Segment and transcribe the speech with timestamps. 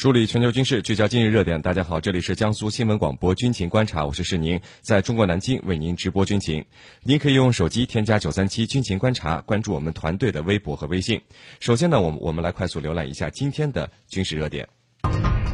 [0.00, 1.60] 梳理全球军事，聚焦今日热点。
[1.60, 6.64] 大家好，这里是江苏新闻广播军情观察，我是世宁，在中国南京为您直播军情。
[7.02, 11.20] 您可以用手机添加九三七军情观察，关注我们团队的微博和微信。
[11.58, 14.68] 首先呢，我们我们来快速浏览一下今天的军事热点。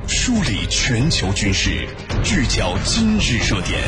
[0.06, 1.88] 梳理全球军事，
[2.22, 3.80] 聚焦今日热点，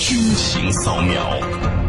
[0.00, 1.81] 军情扫描。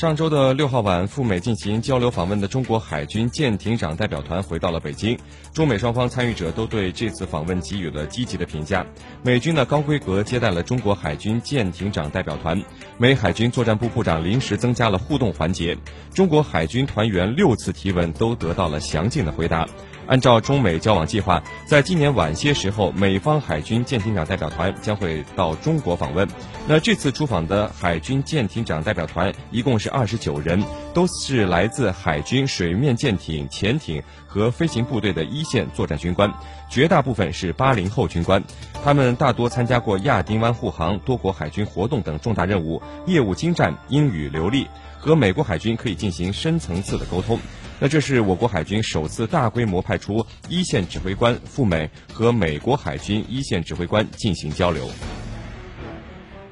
[0.00, 5.18] 上周的六号晚，赴美进行交流访问的中国海军舰艇长代表团回到了北京。
[5.52, 8.86] 中美双方参与者都对这次访问给予了积极的评价。
[9.22, 12.62] 美军呢高规格接待了中国海军舰艇长代表团，
[12.96, 15.76] 美海军作战部部长临时增加了互动环节。
[16.14, 19.68] 中国海军团员六次提问都得到了详尽的回答。
[20.10, 26.26] 按照中美交往计划，在今年晚些时候，美方海军舰艇长代表团将会到中国访问。
[26.66, 36.28] 那这次出访的海军舰艇长代表团一共是二十九人，都是来自海军水面舰艇、潜艇和飞行部队的一线作战军官，
[36.68, 38.42] 绝大部分是八零后军官。
[38.82, 44.66] 他们大多参加过亚丁湾护航、多国海军活动等重大任务，业务精湛，英语流利，
[45.00, 47.38] 和美国海军可以进行深层次的沟通。
[47.78, 54.86] 那这是我国海军首次大规模派出一线指挥官赴美和美国海军一线指挥官进行交流。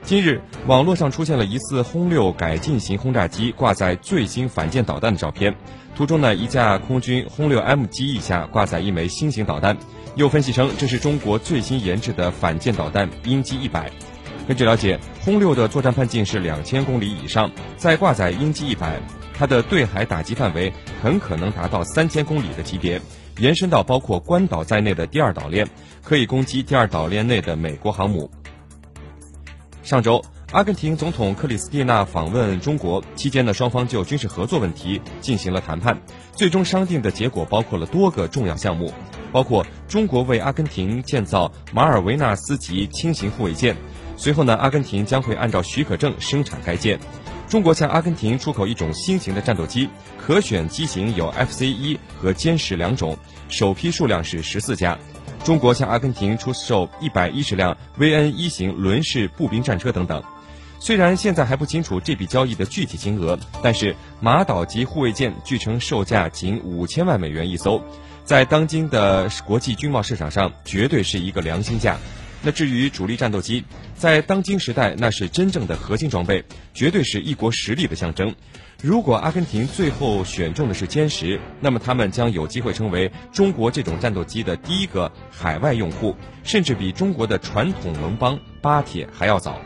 [0.02, 5.54] 今日，网络上出现了疑似轰六改进型轰炸机挂载最新反舰导弹的照片，
[5.94, 9.76] 图中呢一架空军轰六 M 机翼下挂载一枚新型导弹。
[10.14, 13.92] 有分析称，这是中国最新研制的反舰导弹鹰击一百。
[14.48, 18.98] 根据了解，轰六的作战半径是两千公里以上，在挂载鹰击一百。
[19.34, 20.72] 它的对海打击范围
[21.03, 22.98] 很可能达到三千公里的级别，
[23.36, 25.69] 延伸到包括关岛在内的第二岛链，
[26.03, 28.31] 可以攻击第二岛链内的美国航母。
[29.82, 36.00] 上周，阿根廷总统克里斯蒂娜访问中国期间呢，双方就军事合作问题进行了谈判，
[36.32, 38.94] 最终商定的结果包括了多个重要项目，
[39.30, 43.76] 包括中国为阿根廷建造马尔维纳斯级轻型护卫舰，
[44.18, 46.98] 随后呢，阿根廷将会按照许可证生产该舰。
[47.48, 53.16] 中国向阿根廷出口一种新型的战斗机，可选机型有 FC 一和歼十两种，
[53.48, 54.98] 首批数量是十四架。
[55.44, 60.22] 中国向阿根廷出售一百一十辆 VN 一型轮式步兵战车等等。
[60.80, 67.80] 虽然现在还不清楚这笔交易的具体金额，但是马岛级护卫舰据称售价仅五千万美元一艘，
[68.24, 71.96] 在当今的国际军贸市场上绝对是一个良心价。
[72.43, 73.65] 那至于主力战斗机，
[73.97, 78.34] 在当今时代，那是真正的核心装备，绝对是一国实力的象征。
[78.81, 89.60] 如果阿根廷最后选中的是歼十，那么他们将有机会成为中国这种战斗机的第一个海外用户，甚至比中国的传统盟邦巴铁还要早。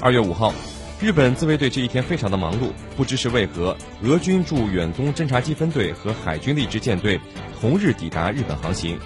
[0.00, 0.54] 二月五号，
[1.00, 7.20] 日本自卫队这一天非常的忙碌，不知是为何，俄军驻远东侦察机分队和海军的一支舰队
[7.60, 8.96] 同日抵达日本航行。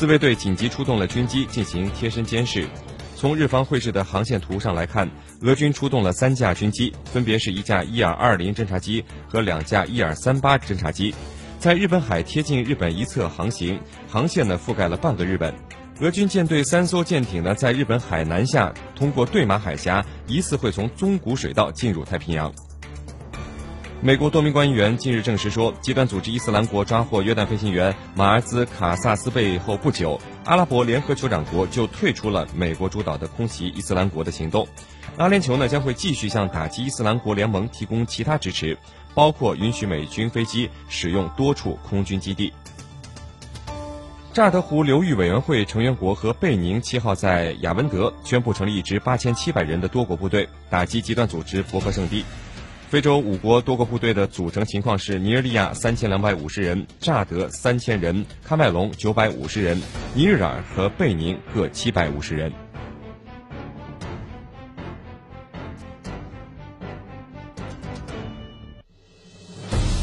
[0.00, 2.66] 自卫队紧急出动了军机进行贴身监视。
[3.14, 5.06] 从日方绘制的航线图上来看，
[5.42, 11.14] 俄军出动了三架军机，分别是一架伊尔二零侦察机和两架伊尔三八侦察机，
[11.58, 13.78] 在日本海贴近日本一侧航行，
[14.08, 15.54] 航线呢覆盖了半个日本。
[16.00, 22.50] 俄军舰队三艘舰艇呢在日本海南下，通过对马海峡，疑似会从宗谷水道进入太平洋。
[24.02, 34.66] 美国多名官员近日证实说，极端组织伊斯兰国抓获约旦飞行员马尔兹卡萨斯贝后不久，阿拉伯联合酋长国就退出了美国主导的空袭伊斯兰国的行动。
[35.18, 38.78] 阿联酋呢将会继续向打击伊斯兰国联盟提供其他支持，
[39.14, 42.54] 包括允许美军飞机使用多处空军基地。
[44.32, 52.24] 乍得湖流域委员会成员国和贝宁七号在雅温德宣布成立一支八千七百人的多国部队，打击极端组织博荷圣地。
[52.90, 59.80] 非洲五国多个部队的组成情况是：尼日利亚三千两百五十人，乍得三千人，喀麦隆九百五十人，
[60.12, 62.52] 尼日尔和贝宁各七百五十人。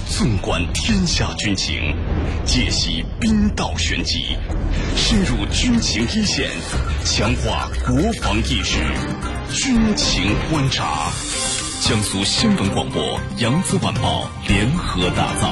[0.07, 1.94] 纵观天下军情，
[2.45, 4.38] 解析兵道玄机，
[4.95, 6.50] 深入军情一线，
[7.04, 8.80] 强化国防意识，
[9.54, 11.12] 军情观察。
[11.88, 13.01] 江苏新闻广播、
[13.39, 15.48] 扬子晚报联合打造。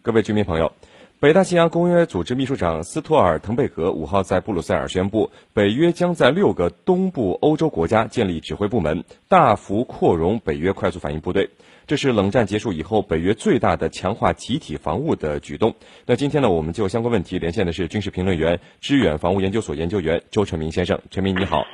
[0.00, 0.72] 各位居民朋友，
[1.20, 11.50] 北大西洋公约组织秘书长斯托尔滕贝格五号在布鲁塞尔宣布，北约将在六个东部欧洲国家建立指挥部门，大幅扩容北约快速反应部队。
[11.86, 15.74] 这是冷战结束以后北约最大的强化集体防务的举动。
[16.06, 20.98] 那今天呢，我们就相关问题连线的是军事评论员、支远防务研究所研究员周成明先生。
[21.10, 21.66] 陈明你好。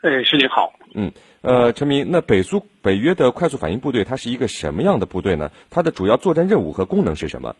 [0.00, 0.72] 哎，师姐好。
[0.94, 1.10] 嗯，
[1.42, 5.50] 呃，陈明，那北苏北约的快速反应部队它是一个什么样的部队呢？
[5.70, 7.56] 它的主要作战任务和功能是什么？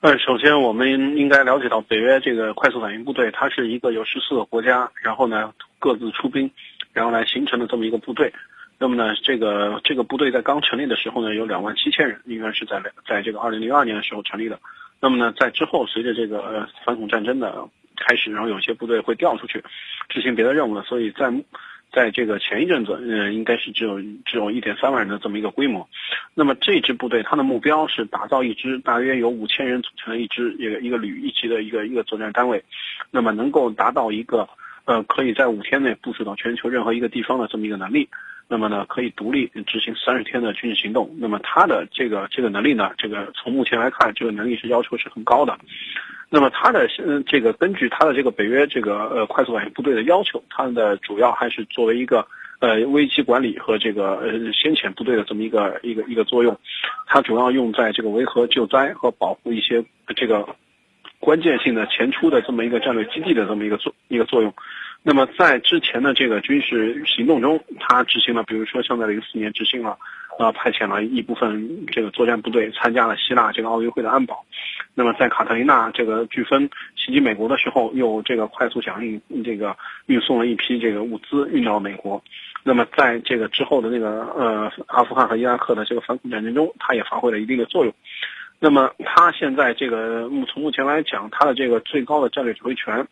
[0.00, 6.50] 呃，首先我们应该了解到，北约这个快速反应部队，它是一个由十四个国家，然后呢各自出兵，
[6.92, 8.32] 然后来形成的这么一个部队。
[8.76, 14.58] 那么呢，这个这个部队在刚成立的时候呢，有两万七千人，应该是在在这个二零零二年的时候成立的。
[15.00, 19.62] 那么呢，在之后随着这个呃反恐战争的开始，然后有些部队会调出去
[20.08, 21.32] 执行别的任务了，所以在
[21.92, 25.88] 在这个前一阵子，嗯，应该是只有只有一点三万人的这么一个规模。
[26.34, 32.64] 那么这支部队它的目标是打造一支大约有五千人组成的一支一个一个旅一级的一个一个作战单位，
[33.10, 34.48] 那么能够达到一个
[34.86, 38.08] 呃可以在五天内部署到全球任何一个地方的这么一个能力。
[38.46, 41.10] 那么呢，可以独立执行三十天的军事行动。
[41.18, 45.56] 那么它的这个这个能力呢，这个从目前来看，这个能力是要求是很高的。
[46.30, 52.26] 那么它的嗯，这个根据它的这个北约这个呃快速反应部队的要求，它的主要还是作为一个
[52.60, 56.58] 呃危机管理和这个呃先遣部队的这么一个一个一个作用。
[57.06, 59.84] 它主要用在这个维和救灾和保护一些
[60.16, 60.56] 这个
[61.20, 64.52] 关键性的前出的这么一个战略基地的这么一个作一个作用。
[65.06, 69.98] 那么在之前的这个军事行动中，他执行了，比如说像在零四年执行了，
[70.38, 74.44] 呃，派遣了一部分这个作战部队参加了希腊这个奥运会的安保。
[74.94, 79.76] 那么在卡特琳娜这个飓风袭击美国的时候，又这个快速响应，这个
[80.06, 82.22] 运送了一批这个物资运到美国。
[82.62, 87.92] 那么在这个之后的那个呃阿富汗和伊拉克的这个反恐战争中，它也发挥了一定的作用。
[88.60, 93.06] 那么他现在这个目从目前来讲，他的这个最高的战略指挥权，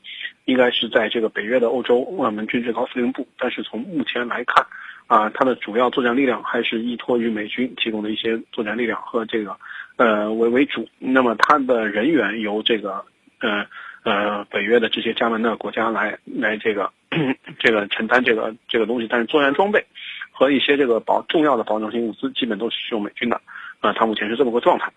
[0.46, 3.28] 应该是在这个北约的欧洲我们军最高司令部。
[3.38, 4.64] 但是从目前来看，
[5.08, 9.54] 啊，他的主要作战力量还是依托于美军提供的一些作战力量和这个，
[9.96, 10.88] 呃为为主。
[10.98, 13.04] 那么他的人员由这个，
[13.40, 13.66] 呃
[14.04, 16.90] 呃北约的这些加盟的国家来来这个
[17.58, 19.06] 这个承担这个这个东西。
[19.06, 19.84] 但是作战装备
[20.30, 23.38] 和一些这个保重要的保障性物资，基本都是由美军的。
[23.80, 24.90] 啊，他目前是这么个状态。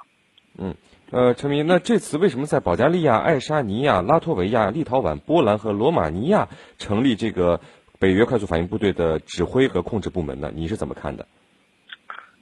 [0.57, 0.75] 嗯，
[1.12, 6.48] 呃，陈明，那这次为什么在保加利亚、爱沙尼亚、拉脱维亚、立陶宛、波兰和罗马尼亚
[6.78, 7.60] 成立这个
[8.00, 10.52] 北约快速反应部队的指挥和控制部门呢？
[10.54, 11.28] 你是怎么看的？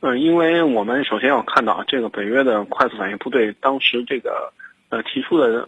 [0.02, 4.52] 嗯，因为我们首先要看到这个北约的快速反应部队，当时这个
[4.94, 5.68] 呃提出的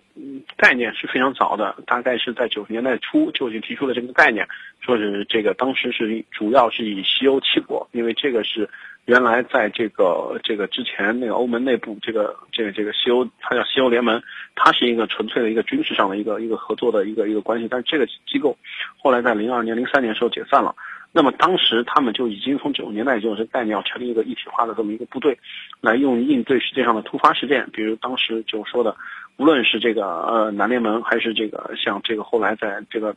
[0.56, 4.48] 概念是非常早的，大概是在九十年代初就已经提出了这个概念，
[4.81, 8.69] 说是这个当时是主要是以西欧七国，因为这个是。
[9.06, 14.19] 原来在这个这个之前，那个欧盟内部，这个这个这个西欧，它叫西欧联盟，
[14.56, 17.68] 它是一个纯粹的一个军事上的一个一个合作的一个一个关系。
[17.69, 18.57] 但是这个机构
[18.98, 20.74] 后来在零二年、零三年时候解散了。
[21.17, 25.39] 那么当时他们就已经从九十年代就有这概念，要成立一个一体化的这么一个部队，
[25.79, 28.94] 来用应对世界上的突发事件，比如当时就说的，
[29.38, 33.15] 无论是这个呃南联盟，还是这个像这个后来在这个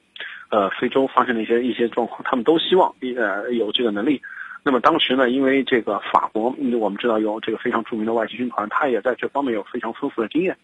[0.49, 4.23] 呃非洲发生的一些一些状况，他们都希望呃有这个能力。
[4.63, 10.57] 那么当时呢，因为这个法国，我们知道有这个非常著名的外籍军团，他也在这方面有非常丰富的经验。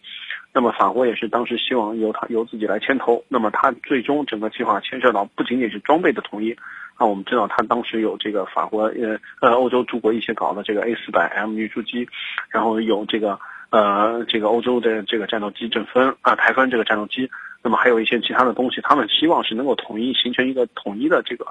[0.53, 3.21] 那么法国也是当时希望由他由自己来牵头。
[3.27, 6.55] 那么他最终整个计划牵涉到不仅仅是装备的统一
[6.95, 12.07] 啊，我们知道他当时有这个法国呃呃欧洲诸国一起搞的这个 A 四百 M 运输机，
[12.49, 17.29] 然后有这个呃这个欧洲的这个战斗机阵风啊台风这个战斗机，
[17.63, 21.45] 那么还有一些其他的东西，他们希望是能够统一形成一个统一的这个。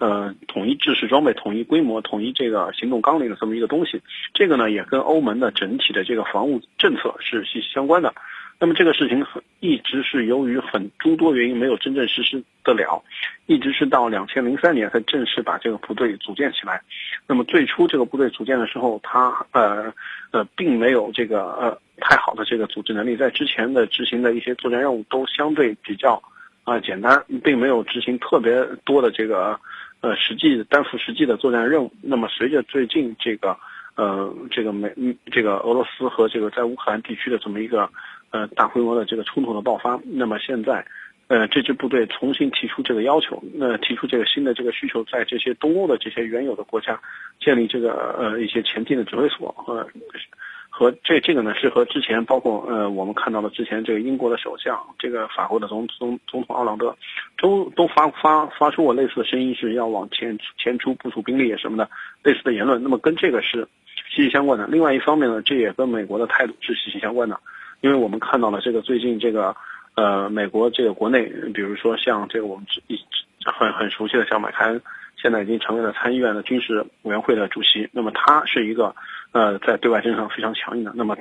[0.00, 4.00] 呃，统一制式装备、统一规模、统一这个行动纲领的这么一个东西，
[4.32, 8.14] 这个呢也跟欧盟的整体的这个防务政策是息息相关的。
[8.60, 13.02] 那么这个事情很一直是由于很诸多原因没有真正实施得了，
[13.46, 16.82] 一直是到两千零三年才正式把这个部队组建起来。
[17.26, 19.92] 那么最初这个部队组建的时候，它呃
[20.32, 26.22] 呃并没有这个呃太好的这个组织能力，在之前的执行的一些作战任务都相对比较
[26.64, 29.58] 啊简单，并没有执行特别多的这个。
[30.00, 31.92] 呃，实际担负实际的作战任务。
[32.00, 33.58] 那么，随着最近这个，
[33.96, 34.94] 呃，这个美，
[35.32, 37.90] 这个俄罗斯和这个在乌克兰地区的这么一个，
[38.30, 40.84] 呃，大规模的这个冲突的爆发，那么现在，
[41.28, 47.00] 呃，这支部队重新提出这个要求，那提出这个新的这个需求，在这些东欧的这些原有的国家
[47.40, 49.88] 建立这个呃一些前进的指挥所和。
[50.70, 56.96] 和这这个呢，是和之前包括呃，我们看到的之前这个英国的首相，这个法国的总总总统奥朗德，
[57.36, 61.90] 都都发发发出过类似的声音，是要往前前出部署兵力什么的
[62.22, 62.80] 类似的言论。
[62.80, 63.66] 那么跟这个是
[64.14, 64.68] 息息相关的。
[64.68, 67.40] 另外一方面呢，这也跟美国的态度是息息相关的。
[67.80, 69.54] 因为我们看到了这个最近这个
[69.94, 72.98] 呃美国这个国内，比如说像这个我们一
[73.44, 74.82] 很很熟悉的像麦凯恩，
[75.20, 78.94] 现在已经成为了参议院的军事委员会的主席，那么他是一个
[79.32, 81.16] 呃在对外政策上非常强硬的，那么。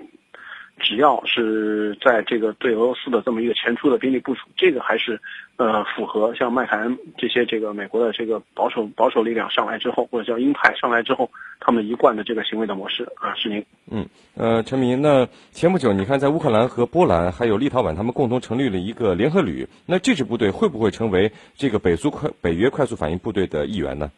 [0.80, 5.20] 只要是在这个对俄罗斯的这么一个前出的兵力部署，这个还是，
[5.56, 11.30] 呃，符合像麦凯恩这些这个美国的这个保守保守力量上来之后，或者叫鹰派上来之后，
[11.60, 13.66] 他们一贯的这个行为的模式啊，是您。
[13.90, 24.12] 嗯，呃，陈明，那前不久你看，在乌克兰和波兰还有立陶宛，他们共同成立了一个联合旅，那这支部队会不会成为这个北苏快北约快速反应部队的一员呢？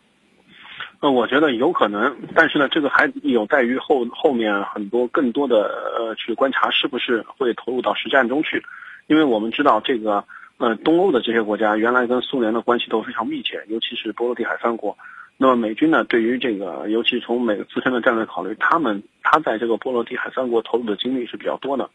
[1.02, 8.62] 呃，我觉得有可能，但是呢，这个还有待于后后面很多更多的呃去观察是不是会投入到实战中去，
[9.08, 10.26] 因为我们知道这个
[10.58, 14.98] 呃东欧的这些国家原来跟苏联的关系都非常密切，尤其是波罗的海三国。
[15.38, 21.90] 那么美军呢，对于这个，尤其从美自身的战略考虑，他们他在这个波罗的海三国投入的精力是比较多的。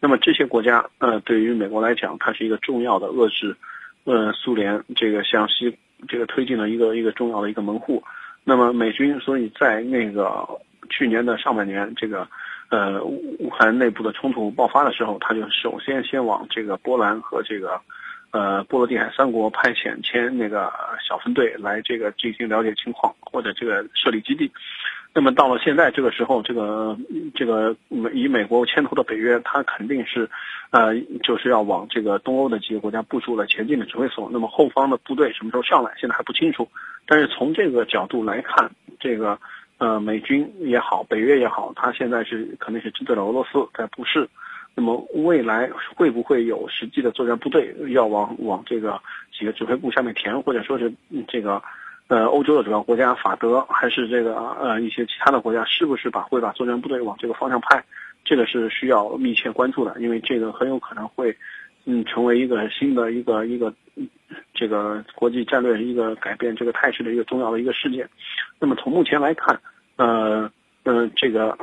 [0.00, 3.54] 那么这些国家呃，对于美国来讲，它是一个重要的遏制
[4.04, 5.76] 呃苏联这个向西
[6.08, 8.02] 这个推进的一个一个重要的一个门户。
[8.48, 10.46] 那么美军所以在那个
[10.88, 12.24] 去年的上半年，这个
[12.70, 17.80] 呃乌克兰内部的冲突爆发的时候，他就首先先往这个波兰和这个
[18.30, 20.72] 呃波罗的海三国派遣签那个
[21.04, 24.48] 小分队来这个进行了解情况或者这个设立基地。
[25.16, 26.94] 那么到了现在这个时候，这个
[27.34, 27.74] 这个
[28.12, 30.28] 以美国牵头的北约，它肯定是
[30.68, 30.94] 呃
[31.24, 34.28] 就是要往这个东欧的几个国家部署了前进的指挥所。
[34.30, 36.68] 那么后方的部队什么时候上来，现在还不清楚。
[37.06, 38.70] 但是从这个角度来看，
[39.00, 39.38] 这个
[39.78, 44.28] 呃美军也好，北约也好，它现在是肯定是针对了俄罗斯在布势。
[44.74, 49.00] 那么未来会不会有实际的作战部队要往往这个
[49.32, 50.92] 几个指挥部下面填，或者说是
[51.26, 51.62] 这个
[52.08, 57.84] 呃欧洲的主要国家法德还是这个呃一些其他的国家，是不是把会把作战部队往这个方向派？
[58.24, 61.36] 这个是需要密切关注的，因为这个很有可能会
[61.84, 63.72] 嗯成为一个新的一个一个。
[64.52, 68.08] 这个国际战略一个改变这个态势的一个重要的一个事件。
[68.58, 69.58] 那么从目前来看，
[69.96, 70.50] 呃，
[70.82, 71.56] 呃，这个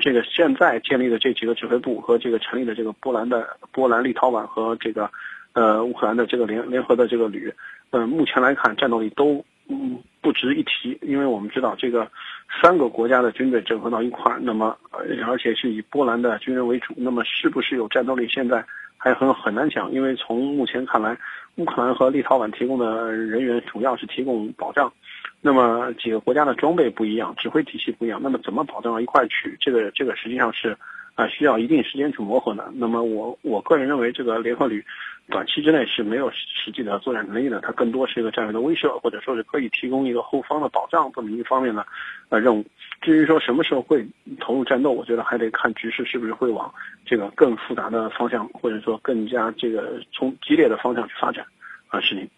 [0.00, 5.10] 这个现在建立的这几个指挥部和这个成立的这个波兰的波兰、立陶宛和这个
[5.54, 7.52] 呃乌克兰的这个联联合的这个旅，
[7.90, 12.10] 呃，目前来看战斗力都嗯不值一提，因为我们知道这个
[12.62, 14.76] 三个国家的军队整合到一块儿，那么
[15.26, 18.26] 而且是以波兰的军人为主，那么是不是有战斗力？
[18.28, 18.64] 现在
[18.96, 21.16] 还很很难讲，因为从目前看来。
[21.56, 24.92] 乌克兰和立陶宛提供的人员主要是提供保障，
[25.40, 29.56] 那么几个国家的装备不一样，指挥体系不一样，那么怎么保障一块去？
[29.60, 30.76] 这个这个实际上是
[31.14, 32.68] 啊需要一定时间去磨合的。
[32.74, 34.84] 那么我我个人认为，这个联合旅
[35.28, 41.86] 短期之内是没有实际的作战能力的，它更多是一个战略的威慑，或者说是可以提供一个后方的保障这么一方面的
[42.28, 42.64] 呃任务。
[43.00, 44.06] 至于说什么时候会
[44.38, 46.72] 投入战斗，我觉得还得看局势是不是会往
[47.06, 51.44] 这个更复杂的方向，或者说更加这个从激烈的方向去发展。
[51.88, 52.28] 啊，是您。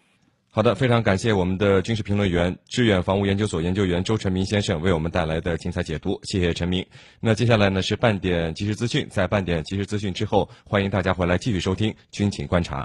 [0.57, 6.83] 好的，非常感谢我们的军事评论员、致远防务研究所研究员周成明先生为我们带来的精彩解读，谢谢陈明。
[7.19, 12.83] 那接下来呢是半点即时资讯，在半点即时资讯之后，欢迎大家回来继续收听军情观察。